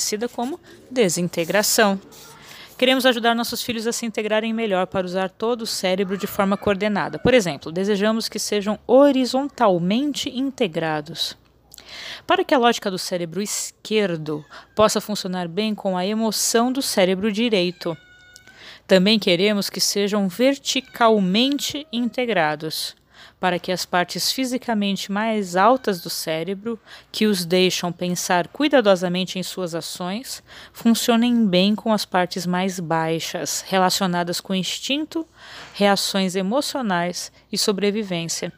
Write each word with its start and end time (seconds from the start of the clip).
conhecida 0.00 0.28
como 0.28 0.58
desintegração. 0.90 2.00
Queremos 2.78 3.04
ajudar 3.04 3.34
nossos 3.34 3.62
filhos 3.62 3.86
a 3.86 3.92
se 3.92 4.06
integrarem 4.06 4.54
melhor 4.54 4.86
para 4.86 5.04
usar 5.04 5.28
todo 5.28 5.62
o 5.62 5.66
cérebro 5.66 6.16
de 6.16 6.26
forma 6.26 6.56
coordenada. 6.56 7.18
Por 7.18 7.34
exemplo, 7.34 7.70
desejamos 7.70 8.26
que 8.26 8.38
sejam 8.38 8.78
horizontalmente 8.86 10.30
integrados. 10.30 11.36
Para 12.26 12.42
que 12.42 12.54
a 12.54 12.58
lógica 12.58 12.90
do 12.90 12.96
cérebro 12.96 13.42
esquerdo 13.42 14.42
possa 14.74 15.02
funcionar 15.02 15.46
bem 15.46 15.74
com 15.74 15.98
a 15.98 16.06
emoção 16.06 16.72
do 16.72 16.80
cérebro 16.80 17.30
direito. 17.30 17.94
Também 18.86 19.18
queremos 19.18 19.68
que 19.68 19.80
sejam 19.80 20.26
verticalmente 20.28 21.86
integrados 21.92 22.96
para 23.38 23.58
que 23.58 23.72
as 23.72 23.84
partes 23.84 24.30
fisicamente 24.30 25.10
mais 25.10 25.56
altas 25.56 26.00
do 26.00 26.10
cérebro, 26.10 26.78
que 27.10 27.26
os 27.26 27.44
deixam 27.44 27.92
pensar 27.92 28.48
cuidadosamente 28.48 29.38
em 29.38 29.42
suas 29.42 29.74
ações, 29.74 30.42
funcionem 30.72 31.46
bem 31.46 31.74
com 31.74 31.92
as 31.92 32.04
partes 32.04 32.46
mais 32.46 32.78
baixas, 32.80 33.64
relacionadas 33.66 34.40
com 34.40 34.54
instinto, 34.54 35.26
reações 35.74 36.34
emocionais 36.34 37.32
e 37.52 37.58
sobrevivência. 37.58 38.52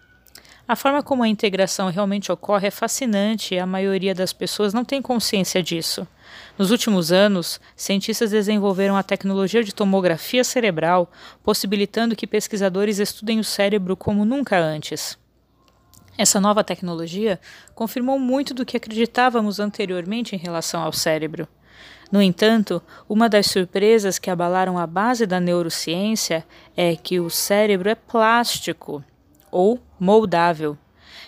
A 0.66 0.76
forma 0.76 1.02
como 1.02 1.24
a 1.24 1.28
integração 1.28 1.90
realmente 1.90 2.30
ocorre 2.30 2.68
é 2.68 2.70
fascinante 2.70 3.54
e 3.54 3.58
a 3.58 3.66
maioria 3.66 4.14
das 4.14 4.32
pessoas 4.32 4.72
não 4.72 4.84
tem 4.84 5.02
consciência 5.02 5.62
disso. 5.62 6.06
Nos 6.56 6.70
últimos 6.70 7.10
anos, 7.10 7.60
cientistas 7.74 8.30
desenvolveram 8.30 8.96
a 8.96 9.02
tecnologia 9.02 9.64
de 9.64 9.74
tomografia 9.74 10.44
cerebral, 10.44 11.10
possibilitando 11.42 12.14
que 12.14 12.28
pesquisadores 12.28 12.98
estudem 12.98 13.40
o 13.40 13.44
cérebro 13.44 13.96
como 13.96 14.24
nunca 14.24 14.56
antes. 14.56 15.18
Essa 16.16 16.40
nova 16.40 16.62
tecnologia 16.62 17.40
confirmou 17.74 18.18
muito 18.18 18.54
do 18.54 18.64
que 18.64 18.76
acreditávamos 18.76 19.58
anteriormente 19.58 20.36
em 20.36 20.38
relação 20.38 20.80
ao 20.82 20.92
cérebro. 20.92 21.48
No 22.10 22.22
entanto, 22.22 22.80
uma 23.08 23.28
das 23.28 23.46
surpresas 23.46 24.18
que 24.18 24.30
abalaram 24.30 24.78
a 24.78 24.86
base 24.86 25.26
da 25.26 25.40
neurociência 25.40 26.46
é 26.76 26.94
que 26.94 27.18
o 27.18 27.30
cérebro 27.30 27.88
é 27.88 27.94
plástico 27.94 29.02
ou 29.52 29.78
moldável. 30.00 30.76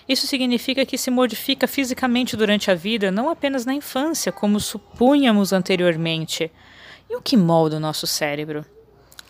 Isso 0.09 0.27
significa 0.27 0.85
que 0.85 0.99
se 0.99 1.11
modifica 1.11 1.69
fisicamente 1.69 2.37
durante 2.37 2.71
a 2.71 2.75
vida, 2.75 3.11
não 3.11 3.31
apenas 3.31 3.65
na 3.65 3.75
infância, 3.75 4.33
como 4.33 4.59
supunhamos 4.59 5.53
anteriormente. 5.53 6.51
E 7.09 7.15
o 7.15 7.23
que 7.23 7.37
molda 7.37 7.77
o 7.77 7.81
nosso 7.81 8.07
cérebro? 8.07 8.65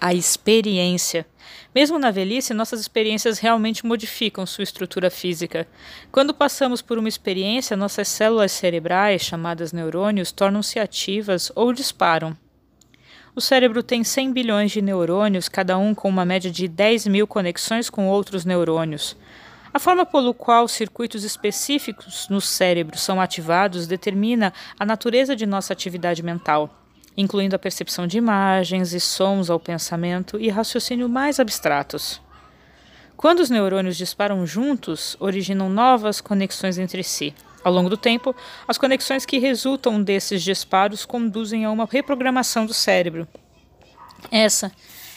A 0.00 0.14
experiência. 0.14 1.26
Mesmo 1.74 1.98
na 1.98 2.10
velhice, 2.10 2.54
nossas 2.54 2.80
experiências 2.80 3.38
realmente 3.38 3.86
modificam 3.86 4.46
sua 4.46 4.64
estrutura 4.64 5.10
física. 5.10 5.66
Quando 6.10 6.34
passamos 6.34 6.82
por 6.82 6.98
uma 6.98 7.08
experiência, 7.08 7.76
nossas 7.76 8.08
células 8.08 8.52
cerebrais, 8.52 9.22
chamadas 9.22 9.72
neurônios, 9.72 10.32
tornam-se 10.32 10.78
ativas 10.78 11.50
ou 11.54 11.72
disparam. 11.72 12.36
O 13.36 13.40
cérebro 13.40 13.82
tem 13.82 14.04
100 14.04 14.32
bilhões 14.32 14.70
de 14.70 14.80
neurônios, 14.80 15.48
cada 15.48 15.76
um 15.76 15.92
com 15.92 16.08
uma 16.08 16.24
média 16.24 16.48
de 16.48 16.68
10 16.68 17.08
mil 17.08 17.26
conexões 17.26 17.90
com 17.90 18.06
outros 18.06 18.44
neurônios. 18.44 19.16
A 19.72 19.80
forma 19.80 20.06
pelo 20.06 20.32
qual 20.32 20.68
circuitos 20.68 21.24
específicos 21.24 22.28
no 22.30 22.40
cérebro 22.40 22.96
são 22.96 23.20
ativados 23.20 23.88
determina 23.88 24.52
a 24.78 24.86
natureza 24.86 25.34
de 25.34 25.46
nossa 25.46 25.72
atividade 25.72 26.22
mental, 26.22 26.80
incluindo 27.16 27.56
a 27.56 27.58
percepção 27.58 28.06
de 28.06 28.18
imagens 28.18 28.92
e 28.92 29.00
sons 29.00 29.50
ao 29.50 29.58
pensamento 29.58 30.38
e 30.38 30.48
raciocínio 30.48 31.08
mais 31.08 31.40
abstratos. 31.40 32.22
Quando 33.16 33.40
os 33.40 33.50
neurônios 33.50 33.96
disparam 33.96 34.46
juntos, 34.46 35.16
originam 35.18 35.68
novas 35.68 36.20
conexões 36.20 36.78
entre 36.78 37.02
si. 37.02 37.34
Ao 37.64 37.72
longo 37.72 37.88
do 37.88 37.96
tempo, 37.96 38.36
as 38.68 38.76
conexões 38.76 39.24
que 39.24 39.38
resultam 39.38 40.02
desses 40.02 40.42
disparos 40.42 41.06
conduzem 41.06 41.64
a 41.64 41.70
uma 41.70 41.88
reprogramação 41.90 42.66
do 42.66 42.74
cérebro. 42.74 43.26
Essa 44.30 44.70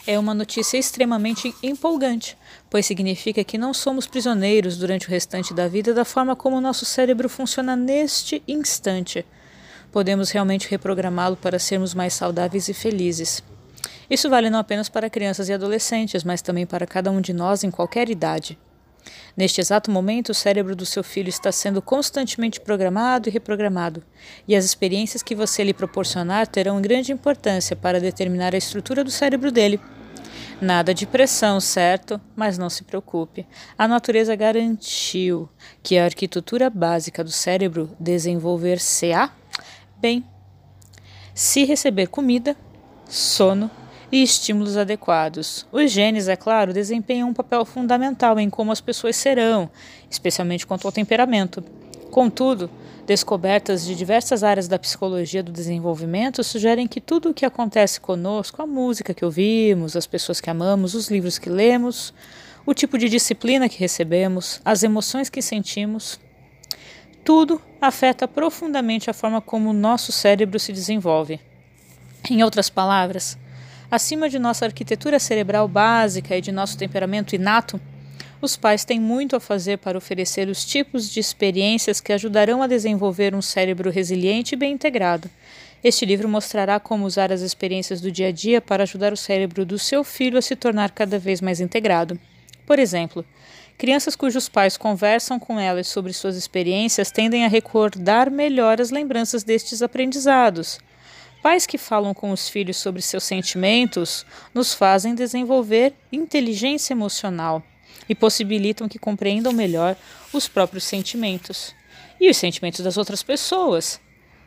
é 0.07 0.17
uma 0.17 0.33
notícia 0.33 0.77
extremamente 0.77 1.53
empolgante, 1.61 2.37
pois 2.69 2.85
significa 2.85 3.43
que 3.43 3.57
não 3.57 3.73
somos 3.73 4.07
prisioneiros 4.07 4.77
durante 4.77 5.07
o 5.07 5.09
restante 5.09 5.53
da 5.53 5.67
vida 5.67 5.93
da 5.93 6.05
forma 6.05 6.37
como 6.37 6.61
nosso 6.61 6.85
cérebro 6.85 7.27
funciona 7.27 7.75
neste 7.75 8.41
instante. 8.47 9.25
Podemos 9.91 10.31
realmente 10.31 10.69
reprogramá-lo 10.69 11.35
para 11.35 11.59
sermos 11.59 11.93
mais 11.93 12.13
saudáveis 12.13 12.69
e 12.69 12.73
felizes. 12.73 13.43
Isso 14.09 14.29
vale 14.29 14.49
não 14.49 14.59
apenas 14.59 14.87
para 14.87 15.09
crianças 15.09 15.49
e 15.49 15.53
adolescentes, 15.53 16.23
mas 16.23 16.41
também 16.41 16.65
para 16.65 16.87
cada 16.87 17.11
um 17.11 17.19
de 17.19 17.33
nós 17.33 17.65
em 17.65 17.71
qualquer 17.71 18.09
idade. 18.09 18.57
Neste 19.35 19.61
exato 19.61 19.91
momento, 19.91 20.29
o 20.29 20.33
cérebro 20.33 20.75
do 20.75 20.85
seu 20.85 21.03
filho 21.03 21.29
está 21.29 21.51
sendo 21.51 21.81
constantemente 21.81 22.59
programado 22.59 23.29
e 23.29 23.31
reprogramado, 23.31 24.03
e 24.47 24.55
as 24.55 24.65
experiências 24.65 25.21
que 25.21 25.35
você 25.35 25.63
lhe 25.63 25.73
proporcionar 25.73 26.47
terão 26.47 26.81
grande 26.81 27.11
importância 27.11 27.75
para 27.75 27.99
determinar 27.99 28.53
a 28.53 28.57
estrutura 28.57 29.03
do 29.03 29.11
cérebro 29.11 29.51
dele. 29.51 29.79
Nada 30.59 30.91
de 30.91 31.05
pressão, 31.05 31.59
certo? 31.59 32.19
Mas 32.35 32.57
não 32.57 32.69
se 32.69 32.83
preocupe. 32.83 33.45
A 33.77 33.87
natureza 33.87 34.35
garantiu 34.35 35.47
que 35.83 35.99
a 35.99 36.05
arquitetura 36.05 36.67
básica 36.67 37.23
do 37.23 37.29
cérebro 37.29 37.95
desenvolver-se-á 37.99 39.31
bem. 39.99 40.25
Se 41.33 41.63
receber 41.63 42.07
comida, 42.07 42.55
sono 43.07 43.69
e 44.11 44.23
estímulos 44.23 44.77
adequados. 44.77 45.65
Os 45.71 45.91
genes, 45.91 46.27
é 46.27 46.35
claro, 46.35 46.73
desempenham 46.73 47.29
um 47.29 47.33
papel 47.33 47.65
fundamental 47.65 48.39
em 48.39 48.49
como 48.49 48.71
as 48.71 48.81
pessoas 48.81 49.15
serão, 49.15 49.69
especialmente 50.09 50.65
quanto 50.65 50.87
ao 50.87 50.91
temperamento. 50.91 51.63
Contudo, 52.11 52.69
Descobertas 53.07 53.85
de 53.85 53.95
diversas 53.95 54.43
áreas 54.43 54.67
da 54.67 54.77
psicologia 54.77 55.41
do 55.41 55.49
desenvolvimento 55.49 56.43
sugerem 56.43 56.85
que 56.85 56.99
tudo 56.99 57.29
o 57.29 57.33
que 57.33 57.45
acontece 57.45 58.01
conosco, 58.01 58.61
a 58.61 58.67
música 58.67 59.13
que 59.13 59.23
ouvimos, 59.23 59.95
as 59.95 60.05
pessoas 60.05 60.41
que 60.41 60.49
amamos, 60.49 60.93
os 60.93 61.09
livros 61.09 61.39
que 61.39 61.49
lemos, 61.49 62.13
o 62.65 62.73
tipo 62.73 62.97
de 62.97 63.07
disciplina 63.07 63.69
que 63.69 63.79
recebemos, 63.79 64.59
as 64.65 64.83
emoções 64.83 65.29
que 65.29 65.41
sentimos, 65.41 66.19
tudo 67.23 67.61
afeta 67.79 68.27
profundamente 68.27 69.09
a 69.09 69.13
forma 69.13 69.39
como 69.39 69.69
o 69.69 69.73
nosso 69.73 70.11
cérebro 70.11 70.59
se 70.59 70.73
desenvolve. 70.73 71.39
Em 72.29 72.43
outras 72.43 72.69
palavras, 72.69 73.37
acima 73.89 74.29
de 74.29 74.37
nossa 74.37 74.65
arquitetura 74.65 75.19
cerebral 75.19 75.67
básica 75.67 76.37
e 76.37 76.41
de 76.41 76.51
nosso 76.51 76.77
temperamento 76.77 77.35
inato, 77.35 77.79
os 78.41 78.55
pais 78.55 78.85
têm 78.85 78.99
muito 78.99 79.35
a 79.35 79.39
fazer 79.39 79.77
para 79.77 79.97
oferecer 79.97 80.47
os 80.47 80.63
tipos 80.63 81.09
de 81.09 81.19
experiências 81.19 81.99
que 81.99 82.13
ajudarão 82.13 82.61
a 82.61 82.67
desenvolver 82.67 83.33
um 83.33 83.41
cérebro 83.41 83.89
resiliente 83.89 84.53
e 84.53 84.57
bem 84.57 84.73
integrado. 84.73 85.29
Este 85.83 86.05
livro 86.05 86.27
mostrará 86.27 86.79
como 86.79 87.05
usar 87.05 87.31
as 87.31 87.41
experiências 87.41 88.01
do 88.01 88.11
dia 88.11 88.27
a 88.27 88.31
dia 88.31 88.61
para 88.61 88.83
ajudar 88.83 89.13
o 89.13 89.17
cérebro 89.17 89.65
do 89.65 89.79
seu 89.79 90.03
filho 90.03 90.37
a 90.37 90.41
se 90.41 90.55
tornar 90.55 90.91
cada 90.91 91.17
vez 91.17 91.41
mais 91.41 91.59
integrado. 91.59 92.19
Por 92.65 92.77
exemplo, 92.77 93.25
crianças 93.77 94.15
cujos 94.15 94.49
pais 94.49 94.75
conversam 94.77 95.39
com 95.39 95.59
elas 95.59 95.87
sobre 95.87 96.13
suas 96.13 96.35
experiências 96.35 97.09
tendem 97.09 97.45
a 97.45 97.47
recordar 97.47 98.29
melhor 98.29 98.81
as 98.81 98.91
lembranças 98.91 99.43
destes 99.43 99.81
aprendizados. 99.81 100.79
Pais 101.47 101.65
que 101.65 101.77
falam 101.77 102.13
com 102.13 102.31
os 102.31 102.49
filhos 102.49 102.75
sobre 102.75 103.01
seus 103.01 103.23
sentimentos 103.23 104.25
nos 104.53 104.73
fazem 104.73 105.15
desenvolver 105.15 105.93
inteligência 106.11 106.93
emocional 106.93 107.63
e 108.09 108.13
possibilitam 108.13 108.89
que 108.89 108.99
compreendam 108.99 109.53
melhor 109.53 109.95
os 110.33 110.49
próprios 110.49 110.83
sentimentos 110.83 111.73
e 112.19 112.29
os 112.29 112.35
sentimentos 112.35 112.81
das 112.81 112.97
outras 112.97 113.23
pessoas. 113.23 113.97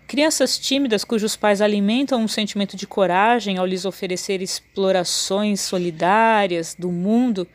Crianças 0.06 0.58
tímidas 0.58 1.02
cujos 1.02 1.36
pais 1.36 1.62
alimentam 1.62 2.20
um 2.20 2.28
sentimento 2.28 2.76
de 2.76 2.86
coragem 2.86 3.56
ao 3.56 3.64
lhes 3.64 3.86
oferecer 3.86 4.42
explorações 4.42 5.62
solidárias 5.62 6.76
do 6.78 6.92
mundo 6.92 7.48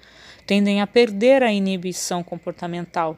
tendem 0.48 0.82
a 0.82 0.88
perder 0.88 1.44
a 1.44 1.52
inibição 1.52 2.24
comportamental, 2.24 3.16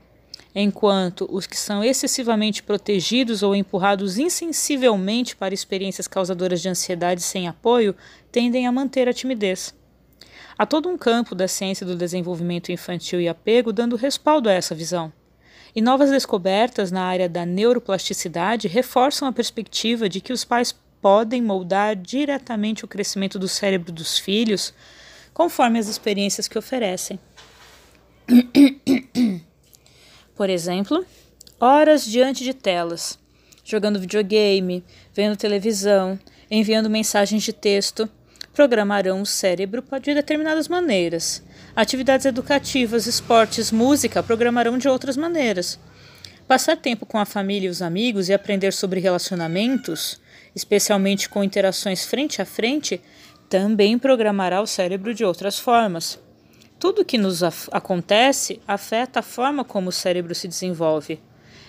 enquanto 0.60 1.28
os 1.30 1.46
que 1.46 1.56
são 1.56 1.84
excessivamente 1.84 2.64
protegidos 2.64 3.44
ou 3.44 3.56
empurrados 3.56 4.18
insensivelmente 4.18 5.36
para 5.36 5.54
experiências 5.54 6.08
causadoras 6.08 6.60
de 6.60 6.68
ansiedade 6.68 7.22
sem 7.22 7.48
apoio 7.48 7.96
tendem 8.32 8.66
a 8.66 8.72
manter 8.72 9.08
a 9.08 9.14
timidez. 9.14 9.76
Há 10.58 10.66
todo 10.66 10.90
um 10.90 10.98
campo 10.98 11.36
da 11.36 11.48
ciência 11.48 11.86
do 11.86 11.96
desenvolvimento 11.96 12.72
infantil 12.72 13.22
e 13.22 13.30
apego 13.30 13.72
dando 13.72 13.96
respaldo 13.96 14.50
a 14.50 14.54
essa 14.54 14.74
visão. 14.74 15.14
E 15.76 15.82
novas 15.82 16.10
descobertas 16.10 16.90
na 16.90 17.04
área 17.04 17.30
da 17.30 17.46
neuroplasticidade 17.46 18.68
reforçam 18.68 19.28
a 19.28 19.32
perspectiva 19.32 20.10
de 20.10 20.20
que 20.20 20.34
os 20.34 20.44
pais 20.44 20.76
podem 21.00 21.40
moldar 21.40 21.96
diretamente 21.96 22.84
o 22.84 22.88
crescimento 22.88 23.38
do 23.38 23.48
cérebro 23.48 23.92
dos 23.92 24.18
filhos 24.18 24.74
conforme 25.36 25.78
as 25.78 25.88
experiências 25.88 26.48
que 26.48 26.58
oferecem. 26.58 27.20
Por 30.38 30.50
exemplo, 30.50 31.06
horas 31.60 32.06
diante 32.06 32.44
de 32.44 32.54
telas, 32.54 33.20
jogando 33.64 34.00
videogame, 34.00 34.84
vendo 35.14 35.36
televisão, 35.36 36.18
enviando 36.50 36.90
mensagens 36.90 37.44
de 37.44 37.52
texto 37.52 38.10
programarão 38.54 39.22
o 39.22 39.26
cérebro 39.26 39.84
de 40.02 40.14
determinadas 40.16 40.68
maneiras. 40.68 41.44
Atividades 41.76 42.26
educativas, 42.26 43.06
esportes, 43.06 43.72
música 43.72 44.24
programarão 44.24 44.78
de 44.78 44.88
outras 44.88 45.16
maneiras. 45.16 45.80
Passar 46.48 46.78
tempo 46.78 47.06
com 47.06 47.20
a 47.20 47.26
família 47.26 47.68
e 47.68 47.70
os 47.70 47.82
amigos 47.82 48.30
e 48.30 48.34
aprender 48.34 48.74
sobre 48.74 49.00
relacionamentos 49.00 50.20
especialmente 50.58 51.30
com 51.30 51.44
interações 51.44 52.04
frente 52.04 52.42
a 52.42 52.46
frente, 52.46 53.00
também 53.48 54.00
programará 54.00 54.60
o 54.60 54.66
cérebro 54.66 55.14
de 55.14 55.24
outras 55.24 55.60
formas. 55.60 56.20
Tudo 56.80 57.04
que 57.04 57.18
nos 57.18 57.42
acontece 57.72 58.62
afeta 58.68 59.20
a 59.20 59.24
forma 59.24 59.66
como 59.66 59.90
o 59.90 59.92
cérebro 59.92 60.36
se 60.36 60.48
desenvolve. 60.48 61.20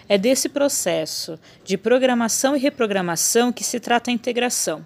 É 0.07 0.19
desse 0.19 0.51
processo 0.51 1.39
de 1.65 1.79
programação 1.79 2.55
e 2.55 2.59
reprogramação 2.59 3.51
que 3.51 3.65
se 3.65 3.81
trata 3.81 4.11
a 4.11 4.15
integração. 4.15 4.85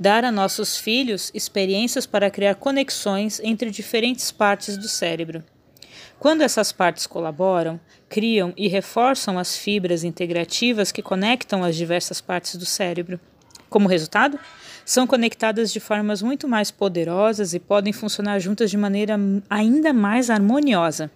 Dar 0.00 0.24
a 0.24 0.32
nossos 0.32 0.76
filhos 0.76 1.30
experiências 1.32 2.06
para 2.06 2.30
criar 2.30 2.56
conexões 2.56 3.40
entre 3.44 3.70
diferentes 3.70 4.32
partes 4.32 4.76
do 4.76 4.88
cérebro. 4.88 5.44
Quando 6.18 6.42
essas 6.42 6.72
partes 6.72 7.06
colaboram, 7.06 7.80
criam 8.08 8.52
e 8.56 8.66
reforçam 8.66 9.38
as 9.38 9.56
fibras 9.56 10.02
integrativas 10.02 10.90
que 10.90 11.02
conectam 11.02 11.62
as 11.62 11.76
diversas 11.76 12.20
partes 12.20 12.56
do 12.56 12.66
cérebro. 12.66 13.20
Como 13.72 13.88
resultado, 13.88 14.38
são 14.84 15.06
conectadas 15.06 15.72
de 15.72 15.80
formas 15.80 16.20
muito 16.20 16.46
mais 16.46 16.70
poderosas 16.70 17.54
e 17.54 17.58
podem 17.58 17.90
funcionar 17.90 18.38
juntas 18.38 18.70
de 18.70 18.76
maneira 18.76 19.18
ainda 19.48 19.94
mais 19.94 20.28
harmoniosa. 20.28 21.10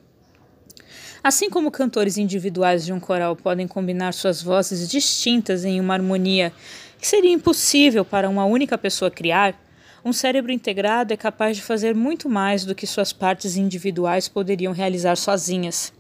Assim 1.23 1.51
como 1.51 1.71
cantores 1.71 2.17
individuais 2.17 2.87
de 2.87 2.95
um 2.95 2.99
coral 2.99 3.37
podem 3.37 3.69
combinar 3.69 4.15
suas 4.15 4.41
vozes 4.41 4.89
distintas 4.89 5.67
em 5.67 5.79
uma 5.79 5.93
harmonia 5.93 6.51
que 6.99 7.07
seria 7.07 7.31
impossível 7.31 8.07
para 8.07 8.27
uma 8.27 8.47
única 8.47 8.79
pessoa 8.79 9.11
criar, 9.11 9.55
um 10.03 10.13
cérebro 10.13 10.51
integrado 10.51 11.13
é 11.13 11.17
capaz 11.17 11.59
de 11.59 11.63
fazer 11.63 11.95
muito 11.95 12.27
mais 12.27 12.65
do 12.65 12.75
que 12.75 12.87
suas 12.87 13.13
partes 13.13 13.59
individuais 13.59 14.29
poderiam 14.29 14.73
realizar 14.73 15.17
sozinhas. 15.17 15.93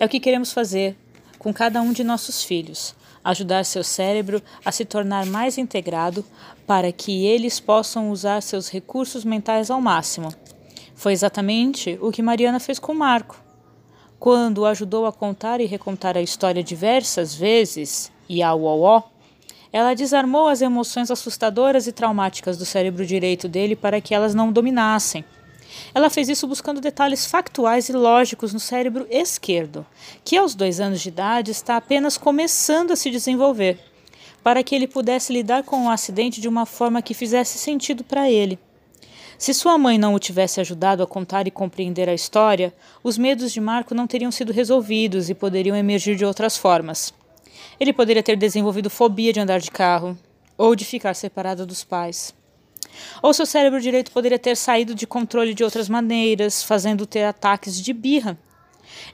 É 0.00 0.06
o 0.06 0.08
que 0.08 0.18
queremos 0.18 0.50
fazer 0.50 0.96
com 1.38 1.52
cada 1.52 1.82
um 1.82 1.92
de 1.92 2.02
nossos 2.02 2.42
filhos 2.42 2.96
ajudar 3.30 3.64
seu 3.64 3.84
cérebro 3.84 4.42
a 4.64 4.72
se 4.72 4.86
tornar 4.86 5.26
mais 5.26 5.58
integrado 5.58 6.24
para 6.66 6.90
que 6.90 7.26
eles 7.26 7.60
possam 7.60 8.10
usar 8.10 8.40
seus 8.40 8.70
recursos 8.70 9.22
mentais 9.22 9.70
ao 9.70 9.82
máximo. 9.82 10.32
Foi 10.94 11.12
exatamente 11.12 11.98
o 12.00 12.10
que 12.10 12.22
Mariana 12.22 12.58
fez 12.58 12.78
com 12.78 12.94
Marco. 12.94 13.38
Quando 14.18 14.58
o 14.58 14.66
ajudou 14.66 15.04
a 15.04 15.12
contar 15.12 15.60
e 15.60 15.66
recontar 15.66 16.16
a 16.16 16.22
história 16.22 16.64
diversas 16.64 17.34
vezes, 17.34 18.10
e 18.26 18.42
ao 18.42 18.62
ó, 18.64 19.02
ela 19.70 19.92
desarmou 19.92 20.48
as 20.48 20.62
emoções 20.62 21.10
assustadoras 21.10 21.86
e 21.86 21.92
traumáticas 21.92 22.56
do 22.56 22.64
cérebro 22.64 23.04
direito 23.04 23.46
dele 23.46 23.76
para 23.76 24.00
que 24.00 24.14
elas 24.14 24.34
não 24.34 24.50
dominassem. 24.50 25.22
Ela 25.94 26.10
fez 26.10 26.28
isso 26.28 26.46
buscando 26.46 26.80
detalhes 26.80 27.26
factuais 27.26 27.88
e 27.88 27.92
lógicos 27.92 28.52
no 28.52 28.60
cérebro 28.60 29.06
esquerdo, 29.10 29.86
que 30.24 30.36
aos 30.36 30.54
dois 30.54 30.80
anos 30.80 31.00
de 31.00 31.08
idade 31.08 31.50
está 31.50 31.76
apenas 31.76 32.16
começando 32.16 32.92
a 32.92 32.96
se 32.96 33.10
desenvolver, 33.10 33.78
para 34.42 34.62
que 34.62 34.74
ele 34.74 34.86
pudesse 34.86 35.32
lidar 35.32 35.62
com 35.62 35.86
o 35.86 35.90
acidente 35.90 36.40
de 36.40 36.48
uma 36.48 36.66
forma 36.66 37.02
que 37.02 37.14
fizesse 37.14 37.58
sentido 37.58 38.04
para 38.04 38.30
ele. 38.30 38.58
Se 39.38 39.54
sua 39.54 39.78
mãe 39.78 39.96
não 39.98 40.14
o 40.14 40.18
tivesse 40.18 40.60
ajudado 40.60 41.00
a 41.00 41.06
contar 41.06 41.46
e 41.46 41.50
compreender 41.50 42.08
a 42.08 42.14
história, 42.14 42.74
os 43.04 43.16
medos 43.16 43.52
de 43.52 43.60
Marco 43.60 43.94
não 43.94 44.06
teriam 44.06 44.32
sido 44.32 44.52
resolvidos 44.52 45.30
e 45.30 45.34
poderiam 45.34 45.76
emergir 45.76 46.16
de 46.16 46.24
outras 46.24 46.56
formas. 46.56 47.14
Ele 47.78 47.92
poderia 47.92 48.22
ter 48.22 48.36
desenvolvido 48.36 48.90
fobia 48.90 49.32
de 49.32 49.38
andar 49.38 49.60
de 49.60 49.70
carro 49.70 50.18
ou 50.56 50.74
de 50.74 50.84
ficar 50.84 51.14
separado 51.14 51.64
dos 51.64 51.84
pais. 51.84 52.34
Ou 53.22 53.32
seu 53.32 53.46
cérebro 53.46 53.80
direito 53.80 54.10
poderia 54.10 54.38
ter 54.38 54.56
saído 54.56 54.94
de 54.94 55.06
controle 55.06 55.54
de 55.54 55.64
outras 55.64 55.88
maneiras, 55.88 56.62
fazendo 56.62 57.06
ter 57.06 57.24
ataques 57.24 57.80
de 57.80 57.92
birra. 57.92 58.38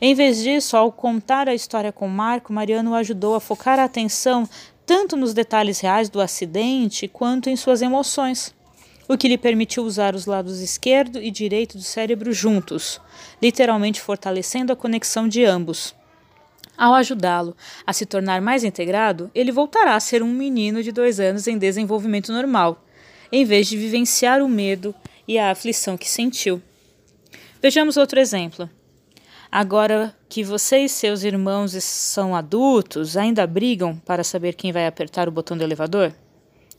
Em 0.01 0.15
vez 0.15 0.43
disso, 0.43 0.77
ao 0.77 0.93
contar 0.93 1.49
a 1.49 1.55
história 1.55 1.93
com 1.93 2.09
Marco, 2.09 2.53
Mariano 2.53 2.93
o 2.93 2.95
ajudou 2.95 3.35
a 3.35 3.41
focar 3.41 3.79
a 3.79 3.85
atenção 3.85 4.49
tanto 4.87 5.17
nos 5.17 5.33
detalhes 5.33 5.81
reais 5.81 6.09
do 6.09 6.21
acidente 6.21 7.09
quanto 7.09 7.49
em 7.49 7.57
suas 7.57 7.81
emoções, 7.81 8.55
o 9.09 9.17
que 9.17 9.29
lhe 9.29 9.39
permitiu 9.39 9.85
usar 9.85 10.15
os 10.15 10.27
lados 10.27 10.61
esquerdo 10.61 11.21
e 11.21 11.31
direito 11.31 11.77
do 11.77 11.83
cérebro 11.83 12.33
juntos, 12.33 13.01
literalmente 13.41 14.01
fortalecendo 14.01 14.73
a 14.73 14.77
conexão 14.77 15.29
de 15.29 15.45
ambos. 15.45 15.95
Ao 16.77 16.93
ajudá-lo 16.95 17.57
a 17.87 17.93
se 17.93 18.05
tornar 18.05 18.41
mais 18.41 18.65
integrado, 18.65 19.31
ele 19.35 19.53
voltará 19.53 19.95
a 19.95 20.01
ser 20.01 20.23
um 20.23 20.33
menino 20.33 20.83
de 20.83 20.91
dois 20.91 21.21
anos 21.21 21.47
em 21.47 21.57
desenvolvimento 21.57 22.33
normal, 22.33 22.84
em 23.35 23.45
vez 23.45 23.67
de 23.67 23.77
vivenciar 23.77 24.41
o 24.41 24.49
medo 24.49 24.95
e 25.27 25.41
a 25.41 25.51
aflição 25.51 25.99
que 25.99 26.09
sentiu. 26.09 26.63
Vejamos 27.61 27.97
outro 27.97 28.21
exemplo. 28.21 28.71
Agora 29.51 30.17
que 30.29 30.45
você 30.45 30.85
e 30.85 30.89
seus 30.89 31.25
irmãos 31.25 31.73
são 31.83 32.37
adultos, 32.37 33.17
ainda 33.17 33.45
brigam 33.45 33.97
para 34.07 34.23
saber 34.23 34.55
quem 34.55 34.71
vai 34.71 34.87
apertar 34.87 35.29
o 35.29 35.33
botão 35.33 35.57
do 35.57 35.65
elevador? 35.65 36.15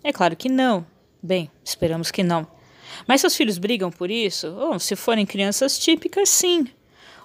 É 0.02 0.14
claro 0.14 0.34
que 0.38 0.48
não. 0.48 0.86
Bem, 1.22 1.52
esperamos 1.62 2.10
que 2.10 2.24
não. 2.24 2.48
Mas 3.06 3.20
seus 3.20 3.36
filhos 3.36 3.58
brigam 3.58 3.92
por 3.92 4.10
isso? 4.10 4.48
Ou, 4.48 4.80
se 4.80 4.96
forem 4.96 5.26
crianças 5.26 5.78
típicas, 5.78 6.30
sim. 6.30 6.70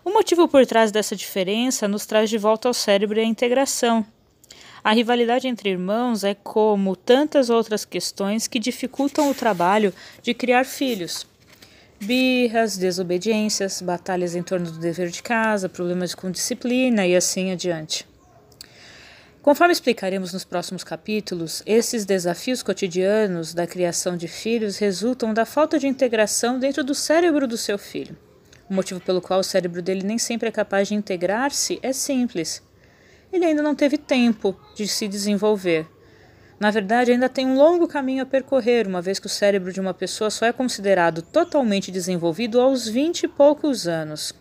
O 0.04 0.10
motivo 0.10 0.48
por 0.48 0.66
trás 0.66 0.90
dessa 0.90 1.14
diferença 1.14 1.86
nos 1.86 2.04
traz 2.04 2.28
de 2.28 2.36
volta 2.36 2.66
ao 2.66 2.74
cérebro 2.74 3.20
e 3.20 3.22
à 3.22 3.24
integração. 3.24 4.04
A 4.82 4.92
rivalidade 4.92 5.46
entre 5.46 5.68
irmãos 5.68 6.24
é 6.24 6.34
como 6.34 6.96
tantas 6.96 7.50
outras 7.50 7.84
questões 7.84 8.46
que 8.46 8.58
dificultam 8.58 9.30
o 9.30 9.34
trabalho 9.34 9.92
de 10.22 10.32
criar 10.32 10.64
filhos. 10.64 11.26
Birras, 12.00 12.78
desobediências, 12.78 13.82
batalhas 13.82 14.34
em 14.34 14.42
torno 14.42 14.70
do 14.70 14.78
dever 14.78 15.10
de 15.10 15.22
casa, 15.22 15.68
problemas 15.68 16.14
com 16.14 16.30
disciplina 16.30 17.06
e 17.06 17.14
assim 17.14 17.52
adiante. 17.52 18.08
Conforme 19.42 19.72
explicaremos 19.72 20.32
nos 20.32 20.44
próximos 20.44 20.82
capítulos, 20.82 21.62
esses 21.66 22.06
desafios 22.06 22.62
cotidianos 22.62 23.52
da 23.52 23.66
criação 23.66 24.16
de 24.16 24.28
filhos 24.28 24.78
resultam 24.78 25.34
da 25.34 25.44
falta 25.44 25.78
de 25.78 25.86
integração 25.86 26.58
dentro 26.58 26.82
do 26.82 26.94
cérebro 26.94 27.46
do 27.46 27.56
seu 27.56 27.78
filho. 27.78 28.16
O 28.68 28.72
motivo 28.72 29.00
pelo 29.00 29.20
qual 29.20 29.40
o 29.40 29.44
cérebro 29.44 29.82
dele 29.82 30.02
nem 30.02 30.18
sempre 30.18 30.48
é 30.48 30.52
capaz 30.52 30.88
de 30.88 30.94
integrar-se 30.94 31.78
é 31.82 31.92
simples 31.92 32.62
ele 33.32 33.44
ainda 33.44 33.62
não 33.62 33.74
teve 33.74 33.96
tempo 33.96 34.58
de 34.74 34.86
se 34.86 35.06
desenvolver. 35.06 35.86
Na 36.58 36.70
verdade, 36.70 37.10
ainda 37.10 37.28
tem 37.28 37.46
um 37.46 37.56
longo 37.56 37.88
caminho 37.88 38.22
a 38.22 38.26
percorrer, 38.26 38.86
uma 38.86 39.00
vez 39.00 39.18
que 39.18 39.26
o 39.26 39.30
cérebro 39.30 39.72
de 39.72 39.80
uma 39.80 39.94
pessoa 39.94 40.28
só 40.28 40.44
é 40.44 40.52
considerado 40.52 41.22
totalmente 41.22 41.90
desenvolvido 41.90 42.60
aos 42.60 42.86
vinte 42.86 43.22
e 43.22 43.28
poucos 43.28 43.88
anos. 43.88 44.34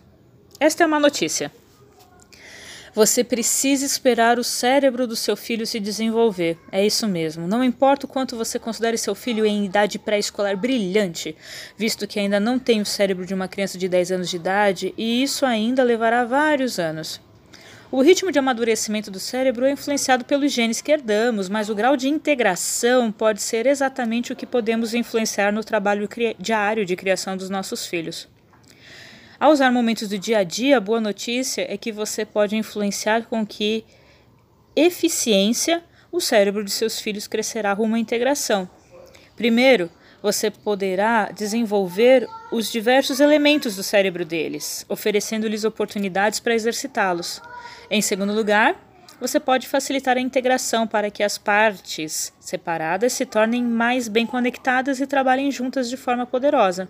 Esta 0.58 0.84
é 0.84 0.86
uma 0.86 1.00
notícia. 1.00 1.50
Você 2.92 3.22
precisa 3.22 3.86
esperar 3.86 4.38
o 4.38 4.44
cérebro 4.44 5.06
do 5.06 5.14
seu 5.14 5.36
filho 5.36 5.66
se 5.66 5.78
desenvolver. 5.78 6.58
É 6.72 6.84
isso 6.84 7.06
mesmo. 7.06 7.46
Não 7.46 7.62
importa 7.62 8.04
o 8.04 8.08
quanto 8.08 8.36
você 8.36 8.58
considere 8.58 8.98
seu 8.98 9.14
filho 9.14 9.46
em 9.46 9.64
idade 9.64 9.98
pré-escolar 9.98 10.56
brilhante, 10.56 11.36
visto 11.76 12.06
que 12.06 12.18
ainda 12.18 12.40
não 12.40 12.58
tem 12.58 12.80
o 12.80 12.86
cérebro 12.86 13.24
de 13.24 13.32
uma 13.32 13.48
criança 13.48 13.78
de 13.78 13.88
10 13.88 14.12
anos 14.12 14.28
de 14.28 14.36
idade, 14.36 14.92
e 14.98 15.22
isso 15.22 15.46
ainda 15.46 15.84
levará 15.84 16.24
vários 16.24 16.78
anos. 16.78 17.20
O 17.92 18.02
ritmo 18.02 18.30
de 18.30 18.38
amadurecimento 18.38 19.10
do 19.10 19.18
cérebro 19.18 19.66
é 19.66 19.72
influenciado 19.72 20.24
pelos 20.24 20.52
genes 20.52 20.80
que 20.80 20.92
herdamos, 20.92 21.48
mas 21.48 21.68
o 21.68 21.74
grau 21.74 21.96
de 21.96 22.08
integração 22.08 23.10
pode 23.10 23.42
ser 23.42 23.66
exatamente 23.66 24.32
o 24.32 24.36
que 24.36 24.46
podemos 24.46 24.94
influenciar 24.94 25.52
no 25.52 25.64
trabalho 25.64 26.08
diário 26.38 26.86
de 26.86 26.94
criação 26.94 27.36
dos 27.36 27.50
nossos 27.50 27.86
filhos. 27.86 28.28
Ao 29.40 29.50
usar 29.50 29.72
momentos 29.72 30.08
do 30.08 30.16
dia 30.16 30.38
a 30.38 30.44
dia, 30.44 30.76
a 30.76 30.80
boa 30.80 31.00
notícia 31.00 31.66
é 31.68 31.76
que 31.76 31.90
você 31.90 32.24
pode 32.24 32.54
influenciar 32.54 33.24
com 33.24 33.44
que 33.44 33.84
eficiência 34.76 35.82
o 36.12 36.20
cérebro 36.20 36.62
de 36.62 36.70
seus 36.70 37.00
filhos 37.00 37.26
crescerá 37.26 37.72
rumo 37.72 37.96
à 37.96 37.98
integração. 37.98 38.70
Primeiro, 39.34 39.90
você 40.22 40.50
poderá 40.50 41.30
desenvolver 41.32 42.28
os 42.52 42.70
diversos 42.70 43.20
elementos 43.20 43.76
do 43.76 43.82
cérebro 43.82 44.24
deles, 44.24 44.84
oferecendo-lhes 44.88 45.64
oportunidades 45.64 46.40
para 46.40 46.54
exercitá-los. 46.54 47.40
Em 47.90 48.02
segundo 48.02 48.32
lugar, 48.32 48.76
você 49.20 49.38
pode 49.38 49.68
facilitar 49.68 50.16
a 50.16 50.20
integração 50.20 50.86
para 50.86 51.10
que 51.10 51.22
as 51.22 51.36
partes 51.36 52.32
separadas 52.40 53.12
se 53.12 53.26
tornem 53.26 53.62
mais 53.62 54.08
bem 54.08 54.26
conectadas 54.26 55.00
e 55.00 55.06
trabalhem 55.06 55.50
juntas 55.50 55.90
de 55.90 55.96
forma 55.96 56.26
poderosa. 56.26 56.88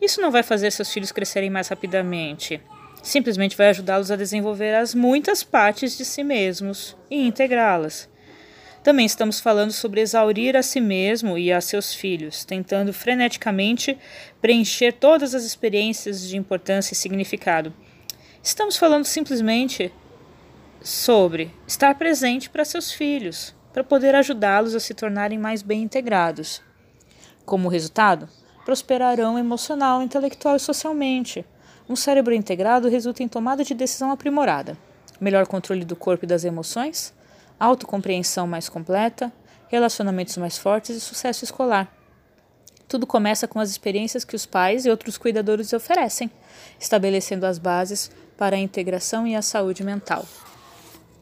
Isso 0.00 0.20
não 0.20 0.30
vai 0.30 0.42
fazer 0.42 0.70
seus 0.70 0.92
filhos 0.92 1.12
crescerem 1.12 1.48
mais 1.48 1.68
rapidamente. 1.68 2.60
Simplesmente 3.02 3.56
vai 3.56 3.68
ajudá-los 3.68 4.10
a 4.10 4.16
desenvolver 4.16 4.74
as 4.74 4.94
muitas 4.94 5.42
partes 5.42 5.96
de 5.96 6.04
si 6.04 6.22
mesmos 6.22 6.96
e 7.10 7.26
integrá-las. 7.26 8.08
Também 8.86 9.04
estamos 9.04 9.40
falando 9.40 9.72
sobre 9.72 10.00
exaurir 10.00 10.56
a 10.56 10.62
si 10.62 10.80
mesmo 10.80 11.36
e 11.36 11.52
a 11.52 11.60
seus 11.60 11.92
filhos, 11.92 12.44
tentando 12.44 12.92
freneticamente 12.92 13.98
preencher 14.40 14.92
todas 14.92 15.34
as 15.34 15.42
experiências 15.42 16.28
de 16.28 16.36
importância 16.36 16.94
e 16.94 16.96
significado. 16.96 17.74
Estamos 18.40 18.76
falando 18.76 19.04
simplesmente 19.04 19.92
sobre 20.80 21.50
estar 21.66 21.96
presente 21.96 22.48
para 22.48 22.64
seus 22.64 22.92
filhos, 22.92 23.52
para 23.72 23.82
poder 23.82 24.14
ajudá-los 24.14 24.72
a 24.72 24.78
se 24.78 24.94
tornarem 24.94 25.36
mais 25.36 25.62
bem 25.62 25.82
integrados. 25.82 26.62
Como 27.44 27.68
resultado, 27.68 28.28
prosperarão 28.64 29.36
emocional, 29.36 30.00
intelectual 30.00 30.54
e 30.54 30.60
socialmente. 30.60 31.44
Um 31.88 31.96
cérebro 31.96 32.32
integrado 32.32 32.88
resulta 32.88 33.24
em 33.24 33.26
tomada 33.26 33.64
de 33.64 33.74
decisão 33.74 34.12
aprimorada, 34.12 34.78
melhor 35.20 35.44
controle 35.44 35.84
do 35.84 35.96
corpo 35.96 36.24
e 36.24 36.28
das 36.28 36.44
emoções, 36.44 37.12
autocompreensão 37.58 38.46
mais 38.46 38.68
completa, 38.68 39.32
relacionamentos 39.68 40.36
mais 40.36 40.56
fortes 40.56 40.96
e 40.96 41.00
sucesso 41.00 41.44
escolar. 41.44 41.92
Tudo 42.88 43.06
começa 43.06 43.48
com 43.48 43.58
as 43.58 43.70
experiências 43.70 44.24
que 44.24 44.36
os 44.36 44.46
pais 44.46 44.86
e 44.86 44.90
outros 44.90 45.18
cuidadores 45.18 45.72
oferecem, 45.72 46.30
estabelecendo 46.78 47.44
as 47.44 47.58
bases 47.58 48.10
para 48.38 48.56
a 48.56 48.60
integração 48.60 49.26
e 49.26 49.34
a 49.34 49.42
saúde 49.42 49.82
mental. 49.82 50.24